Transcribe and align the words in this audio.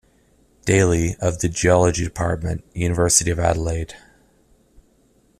Daily, 0.65 1.15
of 1.21 1.41
the 1.41 1.47
Geology 1.47 2.03
Department, 2.03 2.63
University 2.73 3.29
of 3.29 3.37
Adelaide. 3.37 3.93